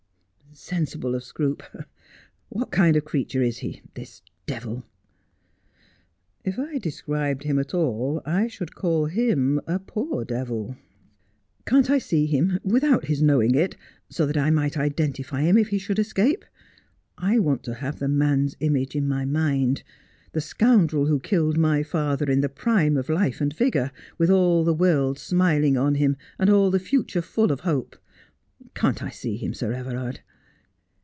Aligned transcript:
'Sensible 0.71 1.15
of 1.15 1.23
Scroope. 1.23 1.63
What 2.49 2.71
kind 2.71 2.97
of 2.97 3.05
creature 3.05 3.41
is 3.41 3.59
he— 3.59 3.81
this 3.95 4.21
devil 4.47 4.83
1 4.83 4.83
''If 6.43 6.59
I 6.59 6.77
described 6.77 7.43
him 7.43 7.57
at 7.57 7.73
all 7.73 8.21
I 8.25 8.47
should 8.47 8.75
call 8.75 9.05
him 9.05 9.61
a 9.65 9.79
poor 9.79 10.25
devil."' 10.25 10.75
Can't 11.65 11.89
I 11.89 11.99
see 11.99 12.25
him— 12.25 12.59
without 12.75 13.05
his 13.05 13.21
knowing 13.21 13.55
it— 13.55 13.77
so 14.09 14.25
that 14.25 14.35
I 14.35 14.49
might 14.49 14.73
30 14.73 14.73
Just 14.73 14.75
as 14.75 14.77
I 14.83 14.85
Am. 14.87 14.91
identify 14.91 15.41
him 15.43 15.57
if 15.57 15.69
he 15.69 15.77
should 15.77 15.99
escape? 15.99 16.43
I 17.17 17.39
want 17.39 17.63
to 17.63 17.75
hare 17.75 17.93
the 17.93 18.09
man's 18.09 18.57
image 18.59 18.93
in 18.93 19.07
my 19.07 19.23
mind. 19.23 19.83
The 20.33 20.41
scoundrel 20.41 21.05
who 21.05 21.21
killed 21.21 21.57
my 21.57 21.81
father 21.81 22.29
in 22.29 22.41
his 22.41 22.51
prime 22.53 22.97
of 22.97 23.07
life 23.07 23.39
and 23.39 23.53
vigour, 23.55 23.93
with 24.17 24.29
all 24.29 24.65
the 24.65 24.73
world 24.73 25.17
smiling 25.17 25.77
on 25.77 25.95
him, 25.95 26.17
and 26.37 26.49
all 26.49 26.69
the 26.71 26.77
future 26.77 27.21
full 27.21 27.53
of 27.53 27.61
hope. 27.61 27.95
Can't 28.75 29.01
I 29.01 29.11
see 29.11 29.37
him, 29.37 29.53
Sir 29.53 29.71
Everard 29.71 30.19